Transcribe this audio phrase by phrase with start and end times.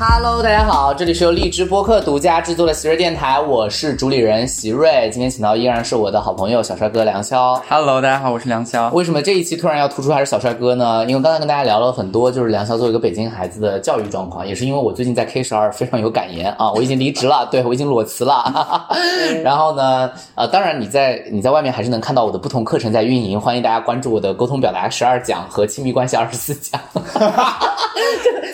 [0.00, 5.10] Hello，大家好，这里是由荔枝播客独家制作的席瑞电台，我是主理人席瑞。
[5.12, 7.60] 今天请到依然是我的好朋友小帅哥梁潇。
[7.68, 8.92] Hello，大家好，我是梁潇。
[8.92, 11.04] 为什么这一期突然要突出还是小帅哥呢？
[11.08, 18.86] 因为刚才跟大家聊了很多，就是梁潇作为一个北京孩子的教育状况，也是因为我最近在 K 十二非常有感言啊，我已经离职了， 对我已经裸辞了。
[19.42, 26.80] 然后呢，呃，当然你在你在外面还是能看到我的不同课程在运营，欢迎大家关注我的沟通表达十二讲和亲密关系二十四讲。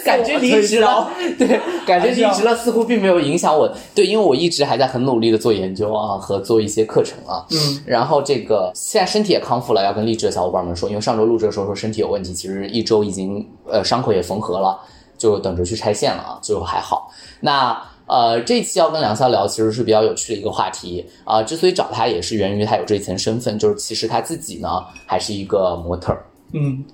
[0.04, 3.70] 感觉离职了， 对，感觉离职了，似乎并没有影响我。
[3.94, 7.44] 对，因为我一直还在很努力的做研究啊，和做一些课程啊。
[7.50, 14.78] 嗯，然后这个现在身体也康复了，要跟励志的小伙伴们说，因为上周录制的时候说身体有问题，其实一周已经呃伤口也缝合了，
[15.18, 17.10] 就等着去拆线了啊，最后还好。
[17.40, 17.80] 那。
[18.06, 24.68] 呃，这期要跟梁潇聊，其实是比较有趣的一个话题啊、之所以找他，也是源于他有这一层身份，就是其实他自己呢
[25.06, 26.22] 还是一个模特儿。
[26.52, 26.84] 嗯，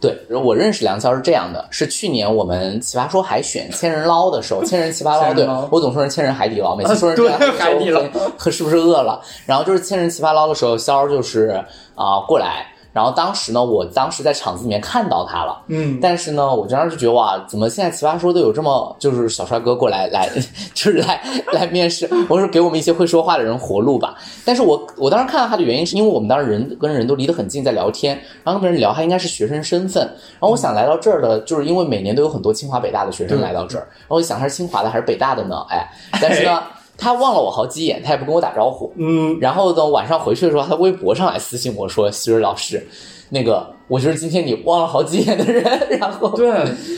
[0.00, 8.00] 对，我认识梁潇是这样的，是去年我们奇葩说海选千人捞的时候，千人奇葩捞， 对我总说人千人海底捞，每次说成这样对海底捞
[8.38, 9.20] 和是不是饿了？
[9.44, 11.60] 然后就是千人奇葩捞的时候，潇儿就是
[11.96, 20.28] 啊、过来，然后当时呢，我当时在场子里面看到他了，嗯，但是呢，我当时就觉得哇，怎么现在奇葩说都有这么就是小帅哥过来来，
[20.74, 21.20] 就是来
[21.52, 24.16] 来面试，我说给我们一些会说话的人活路吧。
[24.44, 35.64] 但是我我当时看到他的原因是因为我们当时人跟人都离得很近，在聊天，然后跟人聊他应该是学生身份，然后我想来到这儿的，就是因为每年都有很多清华北大的学生来到这儿，然后我想他是清华的还是北大的呢？
[35.70, 35.88] 哎，
[36.20, 36.62] 但是呢。
[36.98, 38.92] 他望了我好几眼，他也不跟我打招呼。
[38.96, 42.86] 嗯，然后等，晚上回去的时候，他微博上来私信我说：“希瑞老师，
[43.30, 45.64] 那个我就是今天你望了好几眼的人。”
[45.98, 46.50] 然后对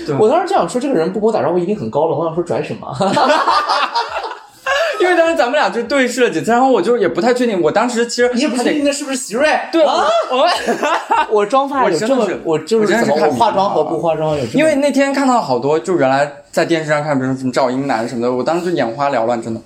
[0.06, 2.18] 对，我当时就想说，这个人不跟我打招呼一定很高冷。
[2.18, 2.88] 我想说拽什么？
[5.00, 9.48] 因为当时咱们俩就对视了几次，然后我就也不太确定，我当时其实你也不确定那是不是席瑞？
[9.72, 10.46] 对，啊，我们
[11.32, 19.60] 我妆发有这么我就是怎么化妆和不化妆有这么，因为那天看到好多，就原来在电视上看，比如说什么赵英男什么的，我当时就眼花缭乱，真的，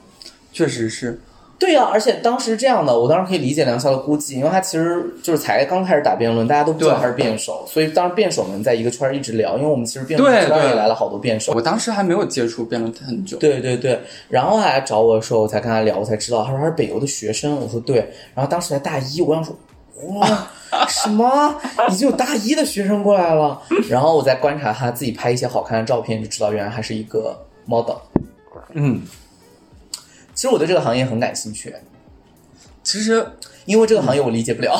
[0.55, 1.21] 确实是，
[1.59, 11.53] 对呀、而且当时这样的，我当时可以理解梁潇的估计，因为他其实就是才刚开始打辩论，大家都不知道他是辩手，所以当时辩手们在一个圈儿一直聊，因为我们其实辩论对知道也来了好多辩手。
[11.53, 17.57] 我当时还没有接触辩论很久，对对对，然后他来找我的时候，我才跟他聊，我才知道他说他是北邮的学生。
[17.57, 17.97] 我说对，
[18.35, 19.57] 然后当时才大一，我想说
[20.15, 20.49] 哇，
[20.87, 21.55] 什么
[21.91, 23.61] 已经有大一的学生过来了？
[23.89, 27.97] 然后我再观察他自己拍一些好看的照片，就知道原来还是一个 model。
[28.73, 29.03] 嗯，
[30.35, 31.75] 其实我对这个行业很感兴趣，
[32.83, 33.27] 其实
[33.65, 34.75] 因为这个行业我理解不了，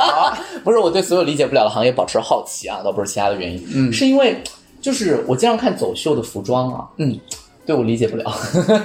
[0.62, 3.92] 不是我对所有理解不了的行业保持好奇啊，倒不是其他的原因，嗯。
[3.92, 4.42] 是因为
[4.80, 7.18] 就是我经常看走秀的服装啊，嗯，
[7.66, 8.32] 对我理解不了。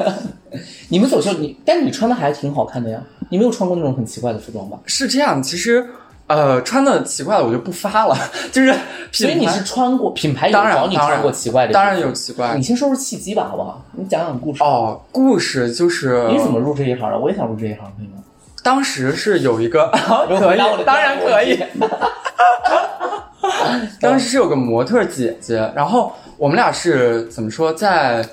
[0.90, 4.80] 你们走秀，你但你穿的还挺好看的呀，你没有穿过那种很奇怪的服装吧？
[4.86, 5.88] 是这样，其实
[6.28, 8.18] 呃穿的奇怪的我就不发了，
[8.52, 12.12] 就是品牌所以你是穿过品牌有找你穿过奇怪的，当然有。
[12.12, 13.84] 奇怪你先说说契机吧，好不好？
[13.94, 14.64] 你讲讲故事。
[14.64, 17.20] 哦，故事就是你怎么入这一行的？
[17.20, 18.24] 我也想入这一行，可以吗？
[18.64, 19.92] 当时是有一个
[20.30, 21.64] 有可以当然可以第。
[24.02, 28.26] 当时是有个模特姐姐，然后我们俩是怎么说，在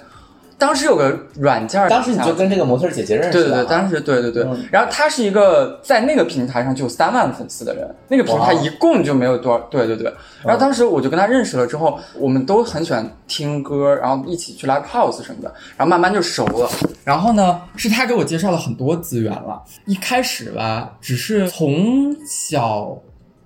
[0.63, 10.05] 当时有个软件，当时你就跟这个模特姐姐认识对对对，当时对对对嗯，然后他是一个在那个平台上就有三万粉丝的人，那个平台一共就没有多少，对对对。
[10.45, 16.71] 然后当时我就跟他认识了之后，我们都很喜欢听歌，然后一起去 live house 什么的，然后慢慢就熟了。
[17.03, 19.61] 然后呢，是他给我介绍了很多资源了。
[19.87, 22.97] 一开始吧，只是从小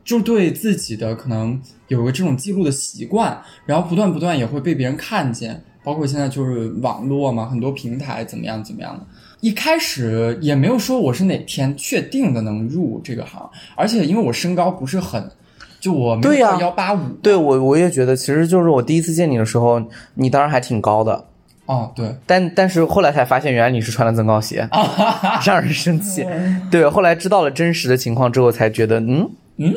[0.05, 9.07] 就对自己的可能有个这种记录的习惯，然后不断不断也会被别人看见，包括现在就是网络嘛，很多平台怎么样怎么样的。
[9.41, 15.31] 一开始也没有说我是哪天确定的能入这个行，而且因为我身高不是很，
[15.79, 19.81] 就我没对呀有幺八五，对我我也觉得，其实就是我第一次见你的时候，
[20.15, 21.25] 你当然还挺高的，
[21.67, 24.69] 哦对，但但是后来才发现，原来你是穿了增高鞋，
[25.47, 26.27] 让人生气。
[26.69, 29.75] 对，后来知道了真实的情况之后，才觉得，嗯嗯，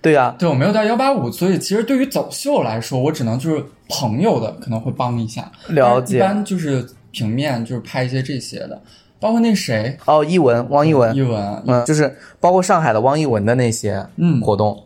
[0.00, 6.16] 对呀、对我没有到幺八五，所以其实对于走秀来说，我只能就是朋友的可能会帮一下，了解。
[6.16, 8.80] 一般就是平面就是拍一些这些的，
[9.18, 9.98] 包括那谁？
[10.06, 11.14] 哦，艺文，汪一文。
[11.16, 14.40] 艺，文，嗯，就是包括上海的汪一文的那些嗯。
[14.40, 14.84] 活动，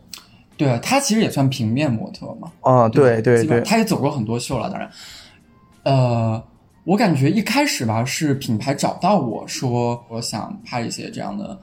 [0.56, 3.60] 对他其实也算平面模特嘛，哦，对对对。
[3.60, 4.90] 他也走过很多秀了，当然，
[5.82, 6.42] 呃，
[6.84, 11.58] 我感觉一开始吧是品牌找到我说我想拍一些这样的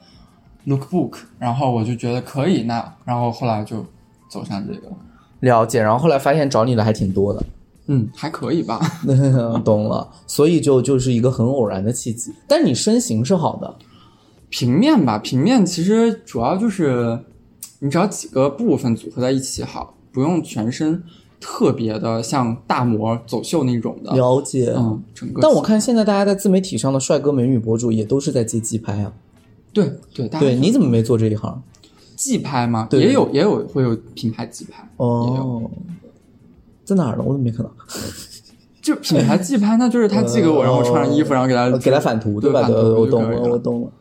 [0.68, 3.86] lookbook，然后我就觉得可以，那然后后来就
[4.30, 4.88] 走上这个，
[5.40, 5.82] 了解。
[5.82, 7.44] 然后后来发现找你的还挺多的，
[7.88, 8.80] 嗯，还可以吧。
[9.64, 10.08] 懂了。
[10.28, 12.34] 所以就就是一个很偶然的契机。
[12.48, 13.76] 但你身形是好的，
[14.50, 17.20] 平面吧，平面其实主要就是
[17.80, 21.04] 你只要几个部分组合在一起好，不用全身。
[21.42, 24.14] 特别的像大模走秀那种的。
[24.14, 24.74] 了解。
[24.76, 25.42] 嗯，整个。
[25.42, 29.14] 但我看现在大家在自媒体上的帅哥美女博主也都是在接机拍啊。
[29.74, 31.62] 对对，大家对，你怎么没做这一行？
[32.16, 32.88] 寄拍吗？
[32.90, 35.70] 对也有也有会有品牌寄拍，哦，
[36.84, 37.24] 在哪儿呢？
[37.26, 37.72] 我怎么没看到？
[38.82, 43.92] 就品牌寄拍，那就是他寄给我，然后我穿上衣服，然后给他呃给他返图，对返图对，我懂了，我懂了。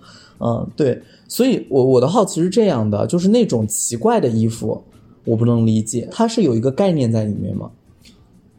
[0.41, 4.83] 嗯，对，所以我我的好奇是这样的，就是那种奇怪的衣服，
[5.25, 7.71] 我不能理解，它是有一个概念在里面吗？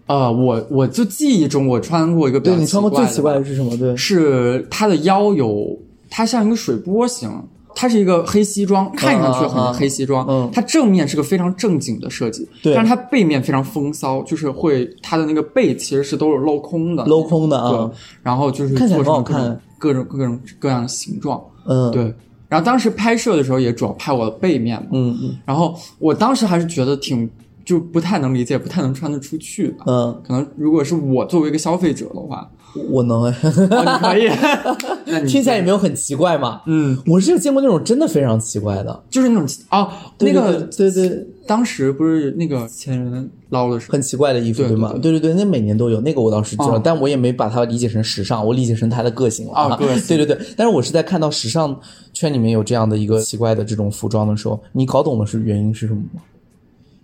[0.05, 3.75] 啊，我我就记忆中我穿过一个比较对你穿过最奇怪的的是什么？
[3.77, 5.77] 对，是它的腰有，
[6.09, 7.29] 它像一个水波形，
[7.75, 10.49] 它是一个黑西装，看上去很黑西装，嗯。
[10.51, 22.13] 它正面是个非常正经的设计，对但是它背面非常风骚，就是会它的那个背其实是都是镂空的，镂空的啊对，然后就是看起来好成各种各种各种各样的形状，嗯，，对。
[22.49, 25.37] 然后当时拍摄的时候也主要拍我的背面嘛，嗯嗯。
[25.45, 27.29] 然后我当时还是觉得挺
[27.63, 29.83] 就不太能理解，不太能穿得出去吧。
[29.85, 32.49] 嗯，可能如果是我作为一个消费者的话，
[32.89, 33.23] 我能。
[33.23, 36.61] 哎，哦，你可以， 听起来也没有很奇怪嘛。
[36.67, 39.89] 嗯，我是有见过那种真的非常奇怪的，就是那种哦，
[40.19, 44.91] 那个对对对，当时不是那个前人捞的时候，很奇怪的衣服，对吗？
[44.93, 45.11] 对。
[45.11, 46.81] 对对对，那每年都有，那个我倒是知道，哦。
[46.83, 49.53] 但我也没把它理解成时尚，我理解成它的个性了。
[49.53, 51.77] 哦对对对，但是我是在看到时尚
[52.13, 56.21] 圈里面有这样的一个奇怪的这种服装的时候，你搞懂了是原因是什么吗？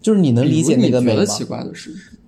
[0.02, 1.18] 就是你能理解那个美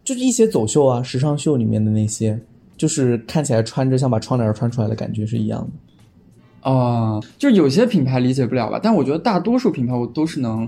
[0.04, 2.39] 就是一些走秀啊、时尚秀里面的那些，
[2.77, 6.69] 就是看起来穿着像把窗帘穿出来的感觉是一样的。
[6.69, 10.68] 啊、就是有些品牌理解不了吧，但我觉得大多数品牌我都是能，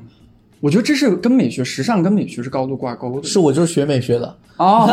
[0.61, 3.27] 我觉得这是跟美学、时尚跟美学是高度挂钩的。
[3.27, 4.87] 是我就是学美学的，哦，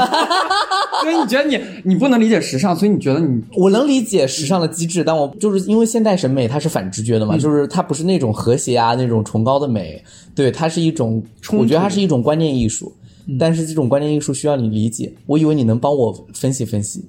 [1.03, 10.03] 所以你觉得你你不能理解时尚，所以你觉得你我能理解时尚的机制，但我就是因为现代审美它是反直觉的嘛，就是它不是那种和谐啊那种崇高的美，
[10.35, 11.23] 对，它是一种，
[11.53, 12.93] 我觉得它是一种观念艺术，
[13.39, 17.05] 但是这种观念艺术需要你理解，我以为你能帮我分析分析，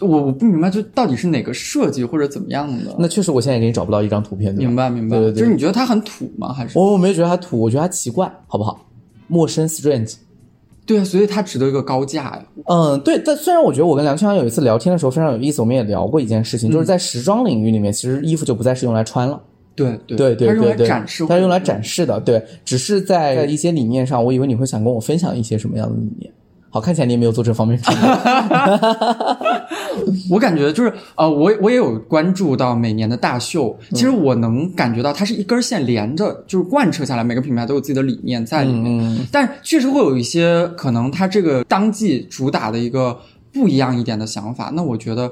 [0.00, 2.96] 我我不明白，就到底是哪个设计或者怎么样的？
[2.98, 6.52] 那确实我现在也给你找不到一张图片，明白明白，对对对就是你觉得它很土吗？
[6.52, 8.86] 还是我我没觉得它土，我觉得它奇怪，好不好？
[9.28, 10.14] 陌生 strange。
[10.84, 12.44] 对啊，所以它值得一个高价呀。
[12.64, 19.40] 嗯，对，但虽然我觉得我跟梁秋阳有一次聊天的时候非常有意思，我们也聊过一件事情，就是在时装领域里面，其实衣服就不再是用来穿了，
[19.74, 26.30] 对对对对它是用对展示，它是用来展示的，对，只是在一些理念上，我以为你会想跟我分享一些什么样的理念。
[26.74, 28.02] 好，看起来你也没有做这方面准备。
[30.30, 39.04] 我感觉就是呃，我我也有关注到每年的大秀，其实我能感觉到它是一根线连着，就是贯彻下来，每个品牌都有自己的理念在里面。
[39.04, 43.18] 嗯，但确实会有一些可能它这个当季主打的一个
[43.52, 45.30] 不一样一点的想法，那我觉得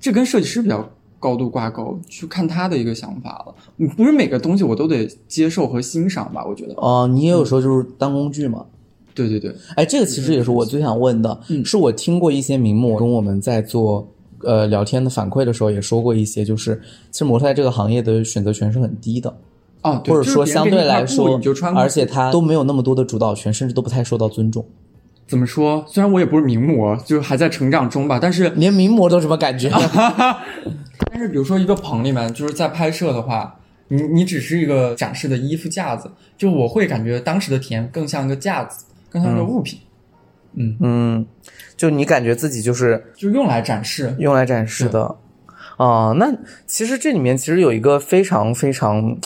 [0.00, 0.88] 这跟设计师比较
[1.22, 3.54] 高度挂钩，去看他的一个想法了。
[3.76, 6.44] 你不是每个东西我都得接受和欣赏吧？
[6.44, 8.66] 我觉得，哦、你也有时候就是当工具嘛。
[9.14, 14.08] 对对对，哎，这个其实也是我最想问的，嗯是我听过一些名模跟我们在做
[14.40, 16.80] 呃聊天的反馈的时候也说过一些，就是
[17.12, 19.32] 其实模特在这个行业的选择权是很低的，
[19.82, 21.40] 啊，对或者说相对来说
[21.76, 24.64] 而且他都没有那么多的主导权，甚至都不太受到尊重。
[25.26, 25.84] 怎么说？
[25.88, 29.70] 虽然我也不是名模，就是还在成长中吧，但是连名模都什么感觉？
[31.10, 33.58] 但是比如说一个棚里面，就是在拍摄的话，
[33.88, 39.78] 你你只是一个展示的衣服架子，就我会感觉当时的体验更像一个架子，更像一个物品，
[40.80, 41.26] 嗯，
[41.76, 44.14] 就你感觉自己就是就用来展示。
[44.18, 45.16] 用来展示的
[45.78, 46.32] 啊、那
[46.66, 49.16] 其实这里面其实有一个非常非常，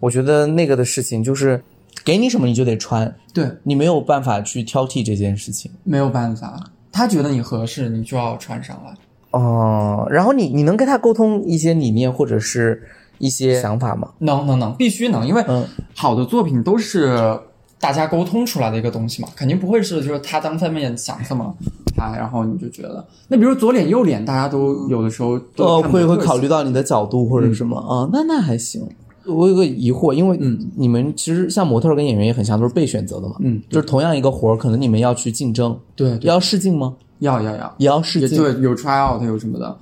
[0.00, 1.62] 我觉得那个的事情就是，
[2.08, 5.70] 给你什么你就得穿，对，你没有办法去挑剔这件事情。
[5.84, 6.58] 没有办法，
[6.90, 9.38] 他觉得你合适，你就要穿上来。
[9.38, 12.82] 哦，然后你你能跟他沟通一些理念或者是
[13.18, 14.08] 一些想法吗？
[14.20, 15.62] 能能能，必须能，因为嗯
[15.94, 17.38] 好的作品都是
[17.78, 21.54] 大家沟通出来的一个东西嘛，肯定不会是就是他单方面想这么
[21.94, 28.88] 拍，然后你就觉得，那比如左脸右脸，大家都有的时候都呃，会会考虑到你的角度或者什么啊、那那还行。
[29.28, 33.36] 我有个疑惑，因为嗯你们其实像模特跟演员也很像，都是被选择的嘛。
[33.40, 36.94] 嗯，就是同样一个活儿，可能你们要去竞争，对对要试镜吗？
[37.20, 39.76] 要要要，也要试镜对，有 try out 有什么的，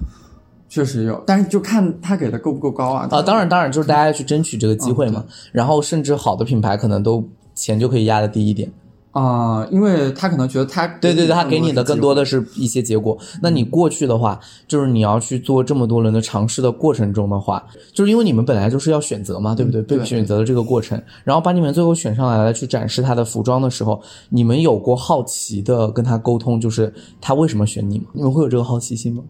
[0.69, 3.07] 确实有，但是就看他给的够不够高啊。
[3.11, 5.25] 啊，当然当然，就是大家要去争取这个机会嘛。
[5.27, 7.23] 嗯然后甚至好的品牌可能都
[7.55, 8.71] 钱就可以压的低一点。
[9.19, 13.17] 啊、因为他可能觉得他对对对，他给你的更多的的是一些结果。
[13.41, 19.81] 那你过去的话，就是你要去做这么多轮的尝试的过程中的话，就是因为你们本来就是要选择嘛，对不对？
[19.81, 28.05] 被对选择的这个过程，然后把你们最后选上来了，去展示他的服装的时候，你们有过好奇的跟他沟通，就是他为什么选你吗？
[28.13, 29.23] 你们会有这个好奇心吗？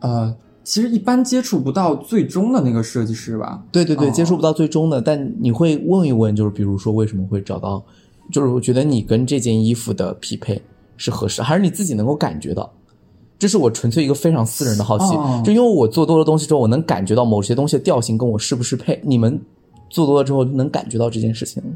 [0.00, 3.62] 呃，其实一般接触不到最终的那个设计师吧。
[3.72, 7.82] 对对对，哦接触不到最终的，但你会问一问，就是比如说为什么会找到
[8.30, 10.60] 就是我觉得你跟这件衣服的匹配
[10.96, 12.70] 是合适，还是你自己能够感觉到？
[13.38, 19.00] 这是我纯粹一个非常私人的好奇，哦就因为我做多了东西之后，我能感觉到某些东西的调性跟我适不适配。
[19.02, 19.40] 你们
[19.88, 21.70] 做多了之后能感觉到这件事情吗？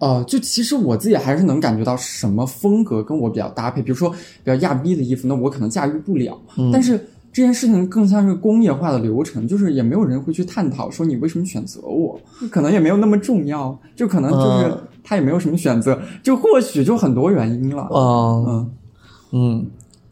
[0.00, 6.38] 呃，就其实我自己还是能感觉到什么风格跟我比较搭配，比如说比较亚逼的衣服，那我可能驾驭不了。
[6.70, 7.02] 但是
[7.34, 17.88] 这件事情更像是工业化的流程，就是也没有人会去探讨说你为什么选择我，可能也没有那么重要，就可能就是嗯他也没有什么选择，就或许就很多原因了。
[17.92, 18.70] 嗯嗯，
[19.32, 19.66] 嗯，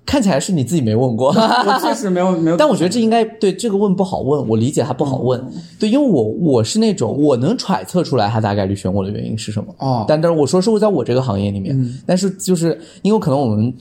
[0.05, 1.29] 看起来是你自己没问过。
[1.33, 5.41] 我确实没有没有， 但我觉得这应该对这个问不好问，我理解它不好问。
[5.41, 9.73] 嗯对，因为我我是那种我能揣测出来他大概率选我的原因是什么。
[9.79, 13.73] 哦，但但是我说是我在我这个行业里面，嗯但是就是因为可能我们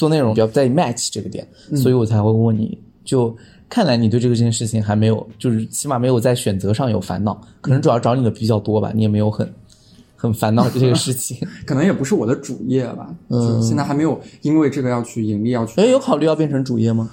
[0.00, 2.78] 做内容比较在意 match 这个点，嗯所以我才会问你。
[3.04, 3.36] 就
[3.68, 9.52] 看来你对这个件事情还没有，就是起码没有在选择上有烦恼，可能主要找你的比较多吧，你也没有很
[10.16, 11.36] 很烦恼这个事情。
[11.66, 17.10] 可能也不是我的主业吧，嗯就现在还没有因为这个要去盈利，要去哎，有考虑要变成主业吗？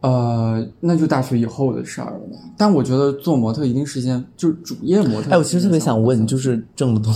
[0.00, 2.36] 呃，那就大学以后的事儿了吧。
[2.56, 5.30] 但我觉得做模特一定是一件就是主业模特。
[5.30, 7.12] 哎，我其实特别想问，就是挣得多，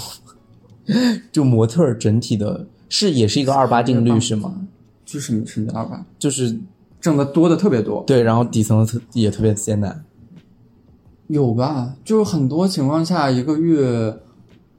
[1.31, 4.55] 就模特整体的是也是一个二八定律是吗？？
[5.07, 6.05] 就是什么什么叫二八？
[6.19, 6.55] 就是
[7.01, 10.05] 挣的多的特别多，对，然后底层特也特别艰难。
[11.29, 11.95] 有吧？
[12.05, 14.15] 就是很多情况下一个月，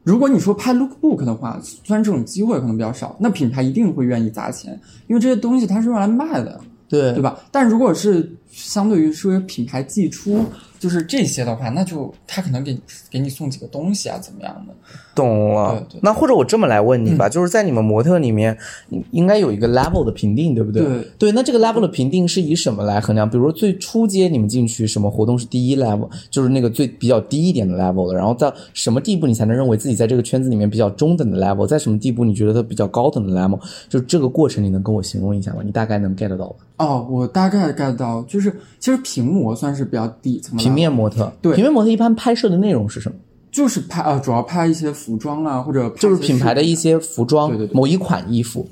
[0.03, 7.39] 如果你说拍 lookbook 的话，虽然这种机会可能比较少，那品牌一定会愿意砸钱，因为这些东西它是用来卖的，对对吧？
[7.51, 10.45] 但如果是相对于说品牌寄出，
[10.83, 12.77] 就是这些的话，那就他可能给
[13.09, 14.73] 给你送几个东西啊，怎么样的？
[15.15, 18.57] 懂了对对那或者我这么来问你吧，就是在你们模特里面，
[18.89, 20.83] 应应该有一个 level 的评定，对不对？
[20.83, 23.29] 对对那这个 level 的评定是以什么来衡量？
[23.29, 33.57] 比如说最初阶你们进去什么活动是第一 level，就是那个最比较低一点的 level 的，然后到什么地步你才能认为自己在这个圈子里面比较中等的 level，在什么地步你觉得它比较高等的 level？
[33.87, 35.61] 就是这个过程你能跟我形容一下吗？
[35.63, 36.55] 你大概能 get 到吧？
[36.85, 43.15] 哦，我大概 get 到，就是其实屏模算是比较底层的，平面模特，对平面模特一般拍摄的内容是什么？
[43.51, 48.67] 就是拍呃，主要拍一些服装啊，或者就是品牌的一些服装，对对对某一款衣服，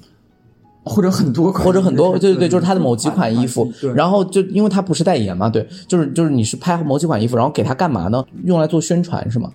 [0.84, 8.24] 或者很多款，或者很多，对对对，就是他的某几款衣服，对，然后就因为他不是代言嘛，对，就是就是你是拍某几款衣服，然后给他干嘛呢？
[8.44, 9.52] 用来做宣传是吗？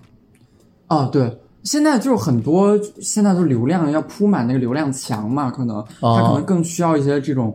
[0.87, 1.37] 啊对。
[1.63, 7.53] 现在就是很多，现在就流量要铺满那个流量墙嘛，可能哦它可能更需要一些这种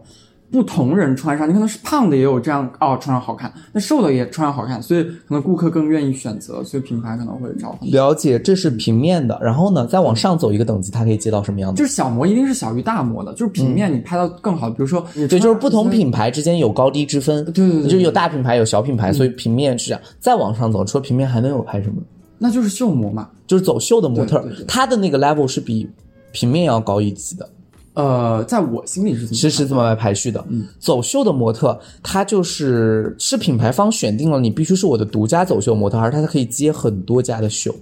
[0.52, 1.48] 不同人穿上。
[1.48, 7.76] 你可能是胖的也有这样哦，穿上好看；那瘦的也穿上好看，所以可能顾客更愿意选择，所以品牌可能会找。
[7.80, 11.82] 了解，这是平面的，然后呢，再往上走一个等级，它可以接到什么样子？
[11.82, 20.00] 就是小模一定是小于大模的，就是平面你拍到更好，比如说你对，就是不同品牌之间有高低之分，对对对对就是有大品牌有小品牌，所以平面是这样。
[20.20, 21.96] 再往上走，除了平面还能有拍什么？
[22.38, 23.28] 那就是秀模嘛。
[23.46, 25.86] 就是走秀的模特对对对，它的那个 level 是比
[26.30, 27.46] 平面要高一级的。
[27.94, 30.44] 呃，在我心里是其实是是这么来排序的。
[30.48, 37.74] 嗯，走秀的模特，它就是是品牌方选定了你必须是我的独家走秀模特，还是它可以接很多家的秀。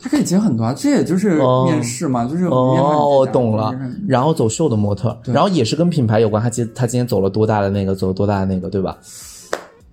[0.00, 3.74] 它可以接很多啊，这也就是哦面试嘛，就是哦，我懂了。
[4.06, 8.96] 然后走秀的模特，然后也是跟品牌有关，他今他今天走了多大的那个，走了多大的那个，对吧？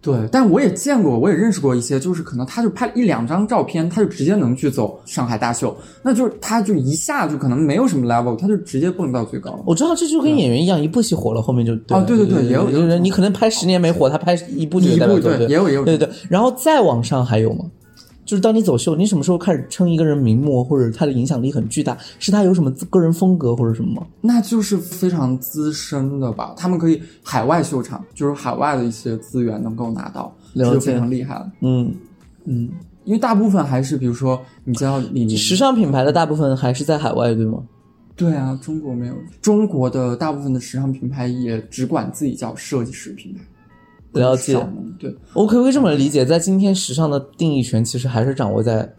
[0.06, 9.64] 对，但我也见过，我也认识过一些，就是可能他就拍了一两张照片，他就直接能去走上海大秀，那就是他就一下就可能没有什么 level，他就直接蹦到最高了。
[9.66, 17.66] 我知道这就跟演员一样，一部戏火了，后面就对哦对对对也有有人你可能拍十年没火，他拍一部就一部代表对对也有也有对对对，然后再往上还有吗？
[18.26, 21.96] 就是当你走秀，你什么时候开始称一个人名模，或者他的影响力很巨大？
[22.20, 24.08] 是他有什么个人风格或者什么吗？
[24.22, 31.52] 那就是非常资深的吧，他们可以海外秀场，就是海外的一些资源能够拿到，这就非常厉害了。
[31.62, 31.94] 嗯，
[32.46, 32.70] 嗯，
[33.04, 37.64] 因为大部分还是比如说你知道李宁，时尚品牌的大部分还是在海外，对吗？
[38.16, 43.42] 对啊，中国没有，中国的大部分的时尚品牌也只管自己叫设计师品牌。
[44.22, 44.54] 了解
[44.98, 46.26] 对我可不可以这么理解？
[46.26, 48.94] 在今天，时尚的定义权其实还是掌握在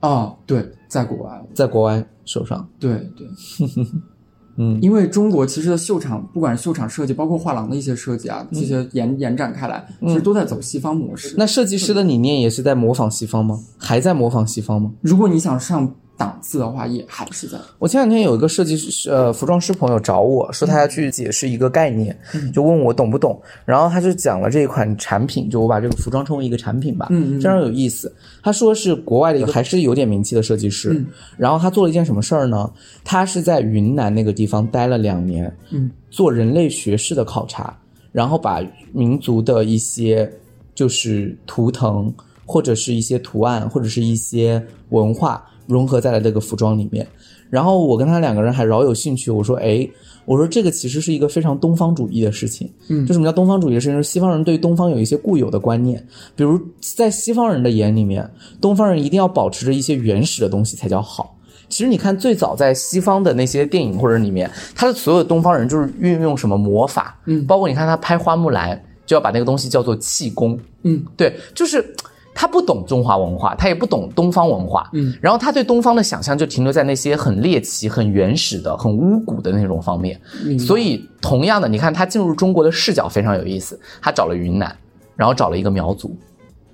[0.00, 2.68] 啊，对，在国外，在国外手上。
[2.78, 3.26] 对对，
[4.56, 11.34] 嗯，因为中国其实的秀场，不管是秀场设计，包括画廊的一些设计啊，这些延延展开来，其实都在走西方模式。
[11.36, 13.58] 那设计师的理念也是在模仿西方吗？
[13.76, 14.92] 还在模仿西方吗？
[15.00, 17.56] 如果你想上档次的话，也还是在。
[17.78, 22.14] 我前两天有一个设计师，呃，服装师朋友找我说他要去解释一个概念，
[22.52, 28.14] 就问我懂不懂，然后他就讲了这一款产品，就我把这个服装称为一个产品吧，嗯嗯非常有意思。
[28.42, 31.06] 他说是国外的一个还是有点名气的设计师，嗯
[31.38, 32.70] 然后他做了一件什么事儿呢？
[33.02, 37.74] 他是在云南那个地方待了两年，嗯，做人类学式的考察，
[38.12, 38.62] 然后把
[38.92, 40.30] 民族的一些
[40.74, 42.12] 就是图腾
[42.44, 47.06] 或者是一些图案或者是一些文化，融合在了这个服装里面。
[47.48, 49.88] 然后我跟他两个人还饶有兴趣，我说，哎，
[50.24, 52.70] 我说这个其实是一个非常东方主义的事情。
[52.88, 53.96] 嗯就什么叫东方主义的事情？
[53.96, 56.60] 就是西方人对东方有一些固有的观念，比如
[56.96, 61.36] 在西方人的眼里面，东方人一定要保持着一些原始的东西才叫好。
[61.68, 71.94] 其实你看，最早在西方的那些电影或者里面，他的所有东方人就是运用什么魔法，嗯包括你看他拍花木兰，就要把那个东西叫做气功，嗯对，就是
[72.40, 80.18] 他不懂中华文化，他也不懂东方文化，嗯，然后他对东方的想象就停留在那些很猎奇、很原始的、很巫蛊的那种方面。
[80.58, 84.74] 所以，同样的，你看他进入中国的视角非常有意思，他找了云南，
[85.16, 86.16] 然后找了一个苗族。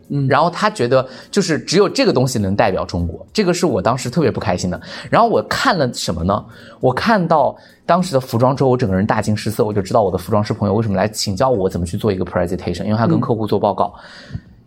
[0.08, 4.80] 嗯然后他觉得就是只有这个东西能代表中国，这个是我当时特别不开心的。
[5.10, 6.44] 然后我看了什么呢？
[6.78, 13.92] 我看到当时的服装之后，我整个人大惊失色，我就知道我的服装师朋友为什么来请教我怎么去做一个 presentation，因为他跟客户做报告，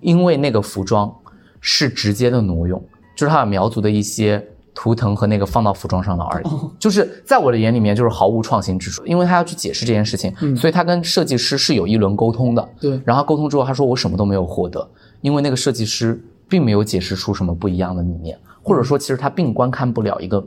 [0.01, 1.13] 因为那个服装
[1.59, 2.81] 是直接的挪用，
[3.15, 6.47] 就是他把苗族的一些图腾和那个放到服装上了而已，
[6.79, 13.01] 就是在我的眼里面就是毫无创新之处，因为他要去解释这件事情，所以他跟设计师是有一轮沟通的，对。
[13.03, 14.87] 然后沟通之后，他说我什么都没有获得，
[15.21, 20.41] 因为那个设计师并没有解释出什么不一样的理念，或者说其实他并观看不了一个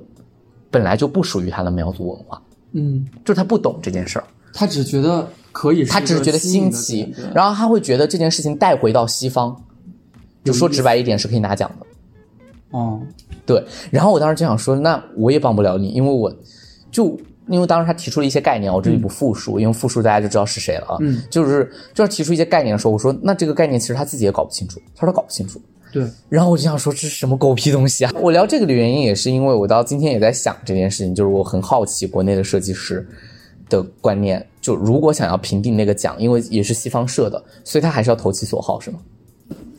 [0.70, 2.40] 本来就不属于他的苗族文化，
[2.72, 9.56] 嗯，就是他不懂这件事儿，他只觉得可以，他只是觉得新奇，然后他会觉得这件事情带回到西方，
[10.44, 11.86] 就说直白一点是可以拿奖的。
[12.70, 13.00] 哦，
[13.44, 16.34] 对，然后我当时就想说，那我也帮不了你，因为我
[16.90, 17.18] 就
[17.48, 20.96] 因为当时他提出了一些概念，我这里不复述，因为复述大家就知道是谁了啊。
[21.00, 25.60] 嗯，就是就是提出一些概念的时候，我说那这个概念其实他自己也搞不清楚，他说他搞不清楚。
[25.92, 28.10] 对，然后我就想说这是什么狗屁东西啊！
[28.18, 33.06] 我聊这个的原因也是因为我到今天也在想这件事情，就是我很好奇国内的设计师
[33.72, 38.98] 的观念，就如果想要评定那个奖，因为也是西方设的，所以他还是要投其所好，是吗？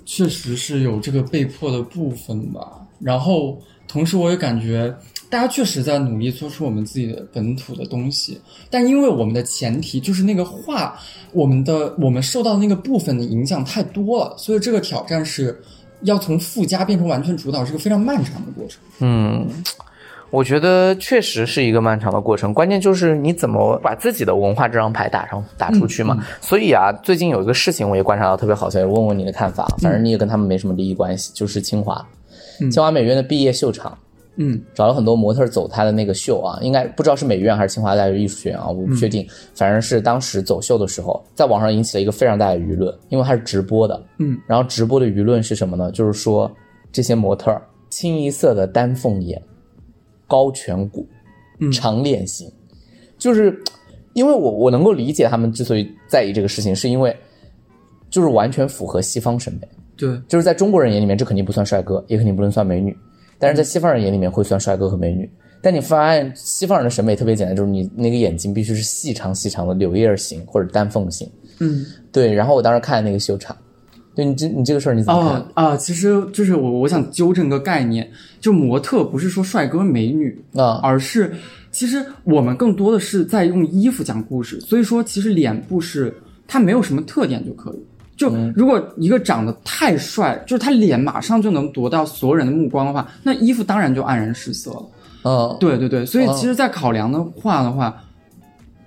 [0.06, 2.86] 确实是有这个被迫的部分吧。
[3.00, 4.94] 然后同时我也感觉。
[5.30, 10.96] 大家确实在努力做出我们自己的本土的东西，但因为我们的前提就是那个画，
[11.32, 15.60] 我们的我们受到的那个部分的影响太多了，所以这个挑战是
[16.04, 18.80] 要从附加变成完全主导，是个非常漫长的过程。
[19.00, 19.48] 嗯，
[20.34, 26.18] 我觉得确实是一个漫长的过程，关键就是你怎么把自己的文化这张牌打上打出去嘛。
[26.42, 29.68] 所以啊，最近有一个事情我也观察到特别好笑，也问问你的看法。
[29.80, 32.04] 反正你也跟他们没什么利益关系，就是清华，
[32.72, 33.96] 清华美院的毕业秀场。
[34.38, 39.24] 嗯，找了很多模特走他的那个秀啊，应该不知道是美院还是清华大学艺术学院啊，我不确定。
[39.54, 44.04] 反正是当时走秀的时候，在网上引起了一个非常大的舆论，因为它是直播的。
[44.18, 45.92] 嗯，然后直播的舆论是什么呢？
[45.92, 46.52] 就是说
[46.92, 47.56] 这些模特
[47.92, 49.40] 清一色的丹凤眼、
[50.34, 51.08] 高颧骨、
[51.72, 52.52] 长脸型，
[53.20, 53.56] 就是
[54.14, 57.16] 因为我我能够理解他们之所以在意这个事情，是因为
[58.10, 59.68] 就是完全符合西方审美。
[59.96, 62.98] 对，就是在中国人眼里面，这肯定不算帅哥，也肯定不能算美女，
[63.38, 65.30] 但是在西方人眼里面会算帅哥和美女。
[65.62, 71.30] 但你发现西方人的审美特别简单，就是你那个眼睛必须是细长细长的柳叶型或者丹凤型。
[71.60, 72.34] 嗯，对。
[72.34, 73.56] 然后我当时看那个秀场，
[74.16, 75.32] 对你这你这个事儿你怎么看？
[75.54, 81.34] 啊啊，其实就是我我想纠正个概念，就模特不是说帅哥美女，啊而是
[81.72, 86.16] 其实我们更多的是在用衣服讲故事，所以说其实脸部是
[86.48, 87.86] 它没有什么特点就可以。
[88.16, 94.86] 就如果一个长得太帅，就是他脸马上就能夺到所有人的目光的话，那衣服当然就黯然失色了。
[95.24, 98.04] 嗯，对对对，所以其实，在考量的话的话，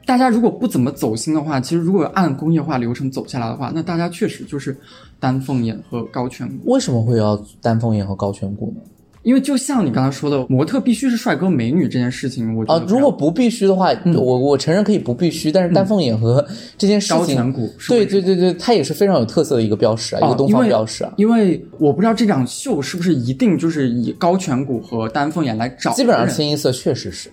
[0.06, 4.74] 大家如果不怎么走心的话，其实如果按工业化流程走下来的话，那大家确实就是
[5.18, 6.72] 丹凤眼和高颧骨。
[6.72, 8.80] 为什么会要丹凤眼和高颧骨呢？
[9.22, 16.46] 因为就像你刚才说的，模特必须是帅哥美女这件事情，我觉啊，如果不必须的话，我我承认可以不必须，但是丹凤眼和
[16.78, 21.12] 这件事高情，颧骨对对对对，它也是非常有特色的一个标识啊，一个东方标识啊。
[21.16, 27.28] 因为我不知道这场秀是不是一定就是以高颧骨和丹凤眼来找人，基本上清一色确实是，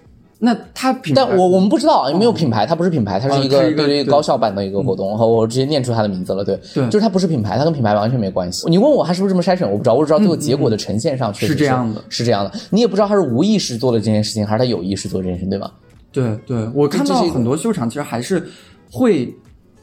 [0.45, 8.69] 那它品牌，但我我们不知道，没有品牌，它不是品牌，它是一个对一个高校版的一个活动，然后我直接念出它的名字了，对，对就是它不是品牌，它跟品牌完全没关系。
[8.69, 12.51] 你问我它是不是这么筛选，我不知道，我只知道最后结果的呈现上确实是这样的是这样的。
[12.69, 15.71] 你也不知道他是无意识做了这件事情，还是他有意识做这件事情，对吗？
[16.11, 18.45] 对对，我看到很多秀场其实还是
[18.91, 19.33] 会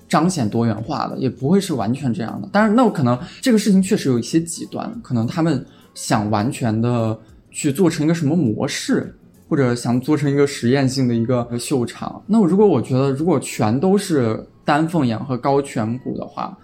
[0.08, 2.48] 彰显多元化的，也不会是完全这样的。
[2.52, 7.18] 但是，那我可能这个事情确实有一些极端，可能他们想完全的
[7.50, 9.12] 去做成一个什么模式，
[9.50, 12.22] 或者想做成一个实验性的一个秀场。
[12.28, 16.56] 那如果我觉得如果全都是丹凤眼和高颧骨的话，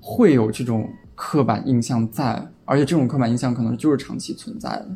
[0.00, 4.88] 会有这种刻板印象在，而且这种刻板印象可能就是长期存在的。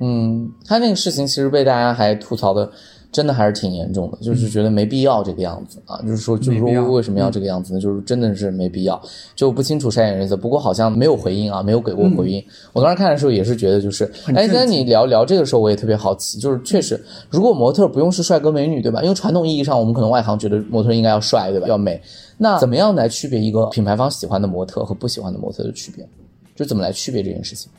[0.00, 2.70] 嗯，他那个事情其实被大家还吐槽的
[3.16, 7.80] 真的还是挺严重的，就是觉得没必要这个样子啊，就是说，就是说为什么要这个样子呢？
[7.80, 9.00] 就是真的是没必要，
[9.34, 10.36] 就不清楚筛选原则。
[10.36, 12.44] 不过好像没有回应啊，没有给过回应。
[12.74, 19.02] 我当时看的时候也是觉得，就是，哎，那你聊聊这个时候，我也特别好奇，就是确实，如果模特不用是帅哥美女，对吧？
[19.02, 21.66] 因为传统意义上，我们可能外行觉得模特应该要帅，对吧？
[21.66, 21.98] 要美。
[22.36, 26.06] 那怎么样来区别一个品牌方喜欢的模特和不喜欢的模特的区别？
[26.54, 27.72] 就怎么来区别这件事情？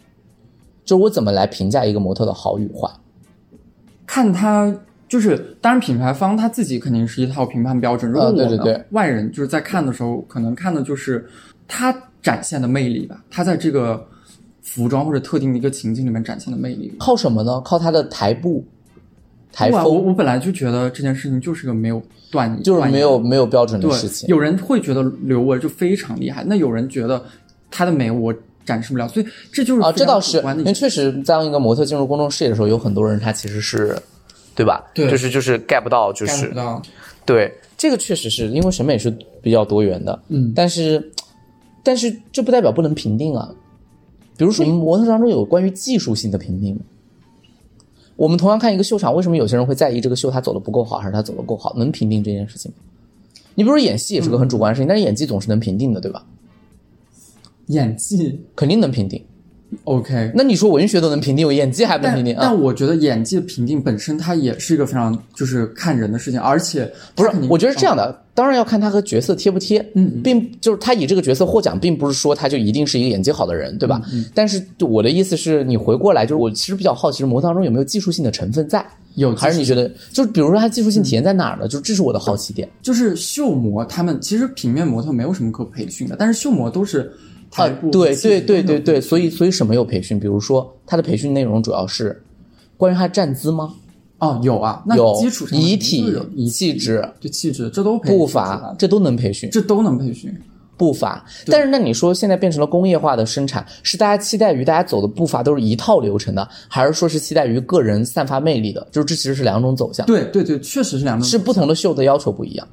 [0.83, 2.89] 就我怎么来评价一个模特的好与坏？
[4.05, 4.73] 看他
[5.07, 8.11] 就是，当然品牌方他自己肯定是一套评判标准。
[8.11, 11.25] 如果啊我们、对对对外人就是在看的时候，可能看的就是
[11.67, 14.05] 他展现的魅力吧，他在这个
[14.61, 16.93] 服装或者特定的一个情境里面展现的魅力。
[16.99, 17.61] 靠什么呢？
[17.61, 18.65] 靠他的台步、
[19.53, 24.27] 台不啊我，我本来就觉得这件事情就是个没有断就是没有没有标准的事情。
[24.27, 27.23] 有人会觉得刘雯就非常厉害，那有人觉得
[27.71, 28.33] 她的美我
[28.65, 33.97] 展示不了，所以这就是啊，这倒是，因为确实，当一个模特进入公众视野的时候，有很多人他其实是，
[34.57, 34.83] 对吧？
[34.95, 36.81] 对就是就是 get 不到，就是不到。
[37.23, 41.11] 对，这个确实是因为审美是比较多元的，嗯但是
[41.83, 43.53] 但是这不代表不能评定啊。
[44.35, 46.81] 比如说，我们模特当中有关于技术性的评定吗？
[48.15, 51.75] 我们同样看一个秀场，为什么有些人会在意这个秀他走的不够好，还是他走的够好？
[51.77, 52.77] 能评定这件事情吗？
[53.55, 56.25] 你比如说演戏也是个很主观的事情，但是演技总是能评定的，对吧？
[57.67, 59.23] 演技肯定能评定。
[59.83, 62.39] OK，那你说文学都能评定，我演技还不能评定啊？
[62.41, 74.01] 但我觉得演技的评定本身它也是一个非常就是看人的事情，而且不是我觉得是这样的，当然要看他和角色贴不贴，嗯并就是他以这个角色获奖，并不是说他就一定是一个演技好的人，对吧？
[74.13, 81.67] 嗯但是我的意思是你回过来，就是我其实比较好奇，模特当中有没有技术性的成分在，有还是你觉得，就是比如说它技术性体现在哪儿呢？
[81.67, 82.69] 就这是我的好奇点。
[82.81, 87.11] 就是秀模他们其实平面模特没有什么可培训的，但是秀模都是
[87.55, 90.19] 啊、，对对对对对，所以所以什么有培训？
[90.19, 92.21] 比如说他的培训内容主要是
[92.75, 93.73] 关于他站姿吗？
[94.19, 96.03] 哦有啊，那有基础上遗体
[96.49, 99.49] 气质、对气质这都培训步伐这都能培训。
[99.51, 100.35] 这都能培训。
[100.75, 108.87] 步伐，但是那你说现在变成了工业化的生产，是大家期待于大家走的步伐都是一套流程的，还是说是期待于个人散发魅力的？
[108.91, 111.27] 就是这其实是两种走向，对对对，确实是两种。
[111.27, 112.67] 是不同的秀的要求不一样。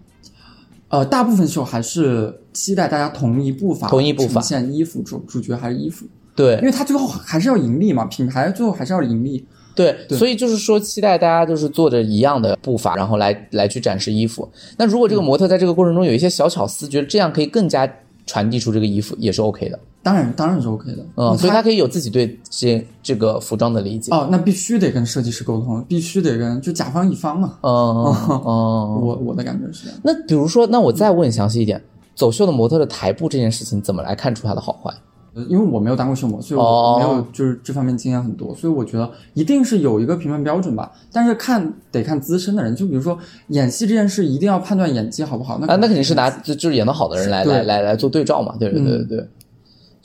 [0.95, 9.45] 呃，大部分时候还是期待大家同一步伐，同一步伐呈现衣服主主角还是衣服，对因为他最后还是要盈利嘛，品牌最后还是要盈利。
[9.75, 14.49] 对，对所以就是说期待大家就是做着一样的步伐，然后来来去展示衣服。
[14.77, 17.93] 那如果这个模特在这个过程中有一些小巧思，觉得这样可以更加
[18.25, 19.77] 传递出这个衣服，也是 OK 的。
[20.05, 24.13] 当然当然是 OK 的，嗯，所以他他可以有自己对这这个服装的理解。
[24.13, 27.59] 哦，那必须得跟设计师沟通，必须得跟就甲方乙方嘛。
[27.63, 28.45] 嗯嗯嗯。
[29.01, 29.99] 我我的感觉是这样。
[30.05, 31.83] 那比如说，那我再问详细一点，
[32.15, 34.93] 走秀的模特的台步这件事情，怎么来看出它的好坏？
[35.37, 40.93] 呃因为我没有当过秀模，所以哦我没有就是这方面经验很多，所以我觉得一定是有一个评判标准吧。
[41.11, 45.59] 但是看得看资深的人，就比如说演戏这件事，一定要判断演技好不好。
[45.61, 49.29] 那啊，那肯定是拿就就是演的好的人来来来来做对照嘛，对对对对对。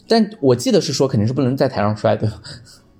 [0.10, 2.30] 但我记得是说，肯定是不能在台上摔，的？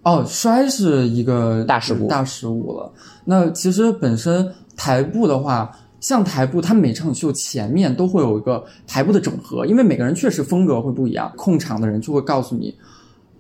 [0.04, 2.90] 哦，摔是一个大事故大失误了。
[3.26, 5.70] 那其实本身台步的话，
[6.00, 12.74] 像台步，它每场秀前面都会有一个台步的整合，因为每个人确实风格会不一样，控场的人就会告诉你，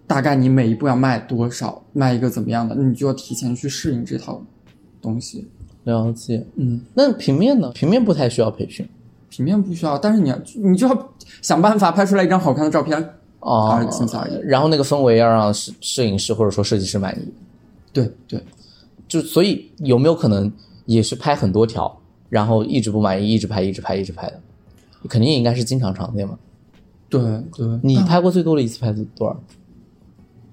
[0.06, 4.44] 大概你每一步要卖多少，卖一个怎么样的，你就要提前去适应这套
[5.02, 5.48] 东西。
[5.86, 6.46] 了解。
[6.58, 7.72] 嗯，那平面呢？
[7.74, 8.86] 平面不太需要培训
[9.30, 11.10] 平面不需要，但是你要你就要
[11.42, 13.14] 想办法拍出来一张好看的照片。
[13.40, 17.34] 哦还是仅此而已然后那个氛围要让摄摄影师或者说设计师满意，
[17.94, 18.44] 对对，
[19.08, 20.52] 就所以有没有可能
[20.86, 21.96] 也是拍很多条，
[22.30, 24.40] 然后一直不满意，一直拍，一直拍，一直拍的？
[25.08, 26.38] 肯定应该是经常常见嘛。
[27.08, 27.22] 对
[27.56, 29.40] 对，你拍过最多的一次拍多少？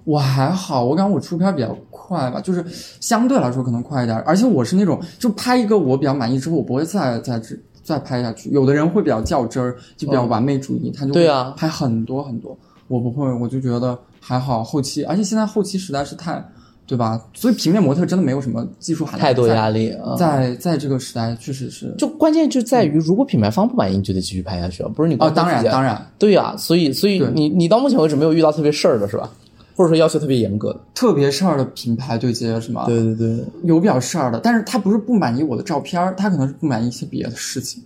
[0.05, 2.65] 我还好，我感觉我出片比较快吧，就是
[3.01, 8.49] 相对来说可能快一点，而且我是那种就拍一个我比较满意之后，我不会再再再再拍下去。
[8.51, 12.57] 有的人会比较较真儿，就比较完美主义，他就会对啊拍很多很多。
[12.89, 14.63] 我不会，我就觉得还好。
[14.63, 16.45] 后期，而且现在后期实在是太，
[16.87, 17.21] 对吧？
[17.35, 19.93] 所以平面模特真的没有什么技术含量，太多压力。
[20.19, 29.31] 在在这个时代，确实是就关键就在于，如果品牌方不满意，你就得继续拍下去了，不是你哦，当然当然，对呀、所以所以你你到目前为止没有遇到特别事儿的是吧？
[29.75, 30.81] 或者说要求特别严格的？
[30.95, 32.87] 特别事儿的品牌对接是吗？
[32.87, 37.83] 对对对，有比较事儿的，但是他不是不满意我的照片儿，他可能是不满意一些别的事情，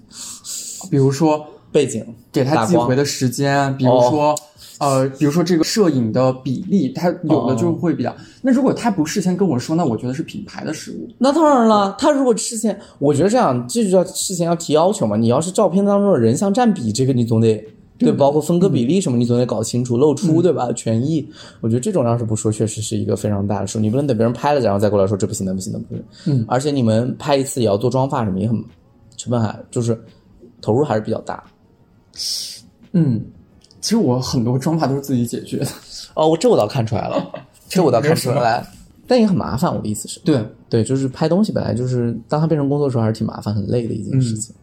[0.89, 4.37] 比如说背景给他寄回的时间，比如说、
[4.81, 8.13] 呃，比如说这个摄影的比例，他有的就会比较。
[8.43, 11.07] 那如果他不事先跟我说，那我觉得是品牌的失误。
[11.19, 15.17] 那当然了，他如果事先，我觉得这样，这就叫事先要提要求嘛。
[15.17, 17.63] 你要是照片当中的人像占比，这个你总得
[17.99, 20.73] 对，包括分割比例什么，你总得搞清楚，露出对吧？
[20.73, 21.29] 权益，
[21.61, 26.05] 我觉得这种要是不说，确实是一个非常大的数，你不能等别人拍了然后再过来说这不行那不行那不行。
[26.27, 28.57] 嗯，而且你们拍一次也要做妆发什么，也很
[29.19, 30.03] 成本还就是
[30.63, 31.45] 投入还是比较大。
[32.93, 33.21] 嗯，
[33.81, 35.67] 其实我很多妆发都是自己解决的。
[36.15, 37.33] 哦，我这我倒看出来了，
[37.69, 38.67] 这我倒看出来了，
[39.07, 39.75] 但也很麻烦。
[39.75, 44.55] 我的意思是，对，对，就是拍东西本来就是当它变成工作的时候，还是挺麻烦、很累的一件事情。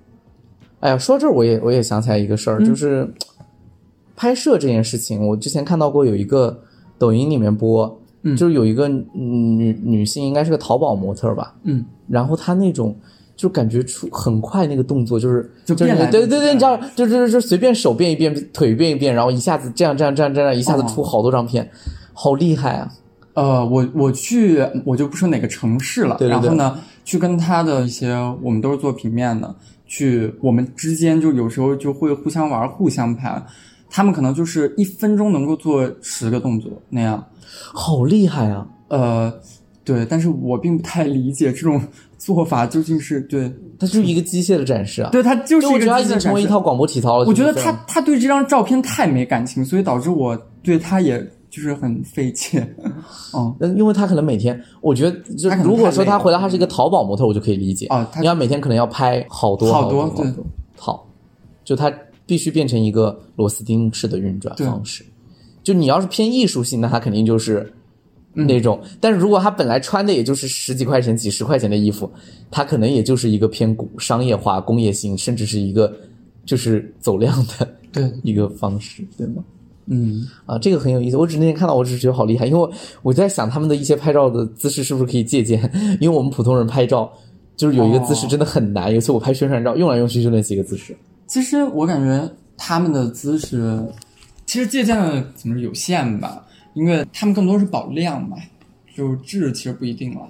[0.80, 3.12] 哎呀，说到这儿，我也我也想起来一个事儿，就是
[4.16, 6.60] 拍摄这件事情，我之前看到过有一个
[6.98, 12.96] 抖音里面播，嗯就是有一个女女性，应该是个淘宝模特吧，嗯，然后她那种。
[13.38, 21.70] 就感觉出很快那个动作，就是就变来对对对，你知道，就就就随便手变一变，腿变一变，然后一下子这样这样这样这样，一下子哦出好多张片，
[22.12, 22.92] 好厉害啊！
[23.36, 33.42] 呃，我我去，我就不说哪个城市了，对对对然后呢，去跟他的一些，我们都是做平面的，去我们之间就有时候就会互相玩，互相拍。
[33.90, 37.24] 他们可能就是一分钟能够做十个动作那样，
[37.74, 38.68] 好厉害啊！
[38.90, 39.34] 呃，
[39.86, 41.82] 对，但是我并不太理解这种
[42.18, 45.10] 做法究竟是对，它就是一个机械的展示啊。
[45.12, 47.26] 对，它就是一个就我觉得它已机械展示经成为一套广播体操了。
[47.26, 52.68] 我觉得就是这样他他对这张照片太没感情，所以导致我对他也就是很费解。
[53.34, 60.26] 嗯，嗯，因为他可能每天，我觉得就如果说太累了他回来他是一个淘宝模特，我就可以理解哦他你要每天可能要拍好多好多好多
[60.76, 61.08] 好，
[61.64, 61.92] 就他
[62.26, 65.06] 必须变成一个螺丝钉式的运转方式。
[65.64, 67.77] 就你要是偏艺术性，那他肯定就是嗯
[68.46, 68.80] 那种。
[69.00, 72.12] 但是如果他本来穿的也就是十几块钱、几十块钱的衣服，
[72.52, 75.92] 他可能也就是一个偏古商业化、工业性，甚至是一个
[76.46, 79.44] 就是走量的对， 一个方式，对吗？
[79.90, 81.16] 嗯，啊，这个很有意思。
[81.16, 82.70] 我只那天看到，我只是觉得好厉害，因为我
[83.02, 85.72] 我在想他们的一些拍照的姿势是不是可以借鉴？
[86.02, 87.10] 因为我们普通人拍照
[87.56, 88.92] 就是有一个姿势哦真的很难。
[88.92, 90.96] 有一次我拍宣传照，用来用去就那几个姿势。
[91.26, 93.82] 其实我感觉他们的姿势，
[94.46, 96.46] 其实借鉴的怎么有限吧，
[96.78, 98.38] 因为他们更多是保量嘛，
[98.96, 100.22] 就质其实不一定了。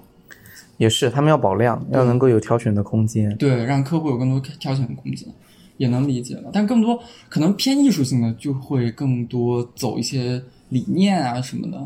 [0.78, 3.36] 也是，他们要保量，要能够有挑选的空间。
[3.36, 5.28] 对，让客户有更多挑选的空间，
[5.76, 6.50] 也能理解了。
[6.54, 11.86] 但更多可能偏艺术性的，就会更多走一些理念啊什么的。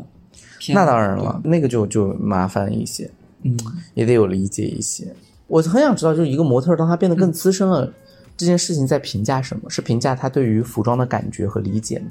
[0.60, 3.10] 偏那当然了，那个就就麻烦一些，
[3.42, 3.58] 嗯，
[3.94, 5.12] 也得有理解一些。
[5.48, 7.92] 我很想知道，就是一个模特，当他变得更资深了，
[8.36, 9.68] 这件事情在评价什么？
[9.68, 12.06] 是评价他对于服装的感觉和理解吗？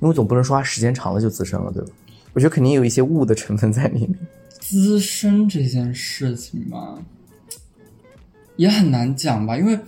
[0.00, 1.88] 因为总不能说它时间长了就资深了，对吧？
[2.32, 4.18] 我觉得肯定有一些物的成分在里面。
[4.60, 6.98] 资深这件事情吧，
[8.56, 9.78] 也很难讲吧，因为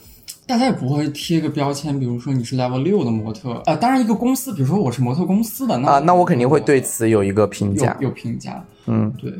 [0.46, 7.96] 大家也不会贴个标签，比如说你是 level 六的模特啊、呃当然，一个公司，比如说我是模特公司的，那啊，那我肯定会对此有一个评价。
[8.00, 8.64] 有有评价。
[8.86, 9.34] 嗯，对，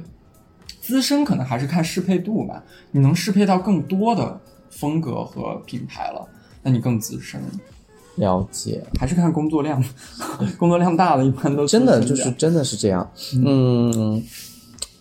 [0.81, 4.39] 资深可能还是看适配度吧，你能适配到更多的
[4.71, 6.29] 风格和品牌了，
[6.63, 7.41] 那你更资深。
[8.19, 9.83] 了解，还是看工作量，
[10.59, 13.09] 工作量大了一般都真的就是真的是这样。
[13.45, 14.23] 嗯，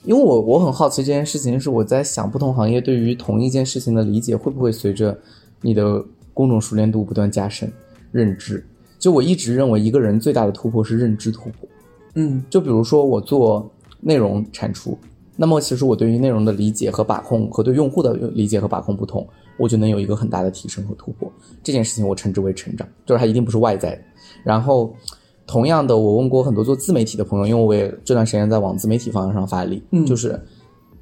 [0.04, 5.18] 因为我我很好奇这件事情，是我在想不同行业对于同一件事情的理解会不会随着
[5.62, 6.04] 你的
[6.34, 7.72] 工种熟练度不断加深，
[8.12, 8.66] 认知。
[9.00, 11.70] 就我一直认为一个人最大的突破是认知突破。
[12.16, 14.98] 嗯就比如说我做内容产出，
[15.38, 19.26] 那么其实我对于内容的理解和把控和对用户的理解和把控不同，
[19.58, 21.32] 我就能有一个很大的提升和突破。
[21.63, 24.02] 这件事情我称之为成长，就是它一定不是外在的。
[24.43, 24.93] 然后，
[25.45, 30.39] 同样的，我问过很多做自媒体的朋友，因为我也这段时间在往自媒体方向上发力，嗯就是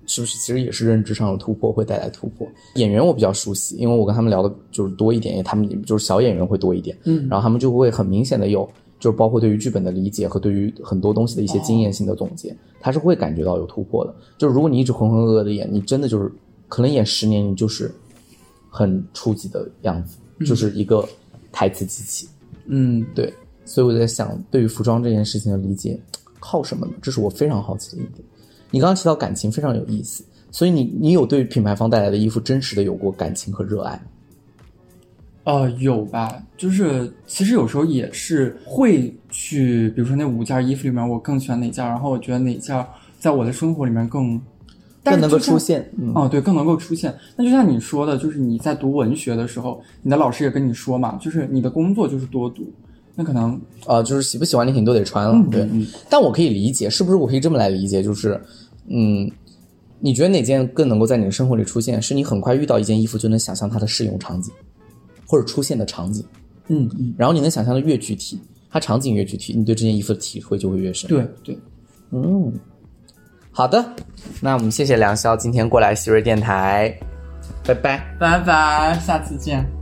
[0.05, 2.47] 是不是其实也是认知上的突破会带来突破。
[2.75, 8.69] 演员我比较熟悉，因为我跟他们聊的就是多一点，他们就是小演员会多一点，嗯然后他们就会很明显的有，
[9.05, 14.11] 就是包括对于剧本的理解和对于很多东西的一些经验性的总结，他是会感觉到有突破的。
[14.35, 16.31] 就是如果你一直浑浑噩噩的演，你真的就是
[16.67, 17.93] 可能演十年，你就是
[18.67, 21.07] 很初级的样子，就是一个
[21.51, 22.27] 台词机器。
[22.65, 23.31] 嗯对，
[23.63, 26.01] 所以我在想，对于服装这件事情的理解，
[26.39, 26.93] 靠什么呢？
[26.99, 28.27] 这是我非常好奇的一点。
[28.71, 34.01] 你刚刚提到感情非常有意思，所以你你有对品牌方带来的衣服真实的有过感情和热爱吗？
[35.45, 42.85] 呃，有吧，就是其实有时候也是会去，比如说那五件衣服里面，我更喜欢哪件，然后我觉得哪件
[43.19, 44.41] 在我的生活里面更
[45.03, 45.87] 更能够出现。
[45.99, 47.13] 嗯，哦，对，更能够出现。
[47.35, 52.63] 那就像你说的，就是你在读文学的时候，你的老师也跟你说嘛，就是你的工作就是多读，
[53.13, 55.61] 那可能呃，就是喜不喜欢你肯定都得穿了，对。
[55.71, 58.01] 嗯但我可以理解，是不是我可以这么来理解？
[58.01, 58.41] 就是，
[58.87, 59.29] 嗯，
[59.99, 62.01] 你觉得哪件更能够在你的生活里出现？
[62.01, 64.51] 是你很快遇到一件衣服就能想象它的适用场景，
[65.25, 66.25] 或者出现的场景，
[66.67, 71.57] 嗯嗯，然后你能想象的越具体，它场景越具体，你对这件衣服的体会就会越深。，对对，
[72.11, 72.53] 嗯，
[73.51, 73.83] 好的，
[74.41, 76.97] 那我们谢谢梁潇今天过来希瑞电台，
[77.65, 78.15] 拜拜。
[78.19, 79.74] 拜拜，下次见。